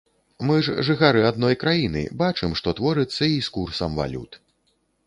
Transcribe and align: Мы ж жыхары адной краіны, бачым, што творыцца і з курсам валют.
Мы 0.51 0.55
ж 0.67 0.83
жыхары 0.87 1.21
адной 1.31 1.59
краіны, 1.65 2.01
бачым, 2.25 2.59
што 2.63 2.77
творыцца 2.81 3.23
і 3.37 3.41
з 3.51 3.57
курсам 3.61 3.91
валют. 4.03 4.45